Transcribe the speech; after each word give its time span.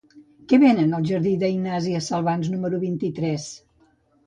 Què 0.53 0.57
venen 0.63 0.95
al 0.99 1.05
jardí 1.09 1.35
d'Ignàsia 1.43 2.03
Salvans 2.07 2.51
número 2.57 2.83
vint-i-tres? 2.89 3.49